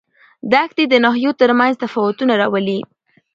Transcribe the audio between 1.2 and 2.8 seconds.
ترمنځ تفاوتونه راولي.